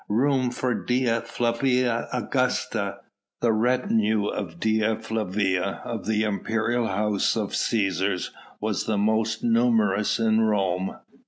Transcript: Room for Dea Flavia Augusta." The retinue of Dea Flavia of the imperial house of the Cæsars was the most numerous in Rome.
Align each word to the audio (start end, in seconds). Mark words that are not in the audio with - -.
Room 0.09 0.49
for 0.49 0.73
Dea 0.73 1.19
Flavia 1.23 2.07
Augusta." 2.11 3.01
The 3.41 3.53
retinue 3.53 4.25
of 4.29 4.59
Dea 4.59 4.95
Flavia 4.95 5.79
of 5.85 6.07
the 6.07 6.23
imperial 6.23 6.87
house 6.87 7.37
of 7.37 7.49
the 7.49 7.55
Cæsars 7.57 8.31
was 8.59 8.85
the 8.85 8.97
most 8.97 9.43
numerous 9.43 10.17
in 10.17 10.41
Rome. 10.41 10.97